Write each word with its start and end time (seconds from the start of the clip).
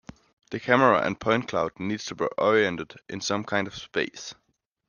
The 0.49 0.59
camera 0.59 1.05
and 1.05 1.19
point 1.19 1.47
cloud 1.47 1.73
need 1.79 1.99
to 1.99 2.15
be 2.15 2.25
oriented 2.39 2.95
in 3.07 3.21
some 3.21 3.43
kind 3.43 3.67
of 3.67 3.75
space. 3.75 4.33